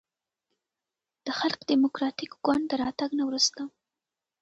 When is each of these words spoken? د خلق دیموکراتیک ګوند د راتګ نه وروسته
د 1.25 1.27
خلق 1.39 1.59
دیموکراتیک 1.71 2.31
ګوند 2.45 2.63
د 2.67 2.71
راتګ 2.81 3.09
نه 3.19 3.23
وروسته 3.29 3.61